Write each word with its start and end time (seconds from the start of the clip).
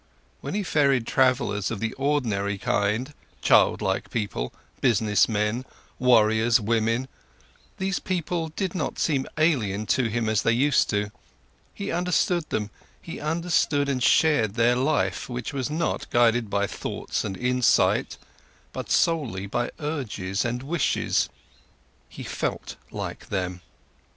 When 0.39 0.55
he 0.55 0.63
ferried 0.63 1.05
travellers 1.05 1.69
of 1.69 1.79
the 1.79 1.93
ordinary 1.93 2.57
kind, 2.57 3.13
childlike 3.43 4.09
people, 4.09 4.51
businessmen, 4.79 5.63
warriors, 5.99 6.59
women, 6.59 7.07
these 7.77 7.99
people 7.99 8.49
did 8.49 8.73
not 8.73 8.97
seem 8.97 9.27
alien 9.37 9.85
to 9.85 10.05
him 10.05 10.27
as 10.27 10.41
they 10.41 10.53
used 10.53 10.89
to: 10.89 11.11
he 11.71 11.91
understood 11.91 12.49
them, 12.49 12.71
he 12.99 13.19
understood 13.19 13.87
and 13.87 14.01
shared 14.01 14.55
their 14.55 14.75
life, 14.75 15.29
which 15.29 15.53
was 15.53 15.69
not 15.69 16.09
guided 16.09 16.49
by 16.49 16.65
thoughts 16.65 17.23
and 17.23 17.37
insight, 17.37 18.17
but 18.73 18.89
solely 18.89 19.45
by 19.45 19.69
urges 19.79 20.43
and 20.43 20.63
wishes, 20.63 21.29
he 22.09 22.23
felt 22.23 22.75
like 22.89 23.29
them. 23.29 23.61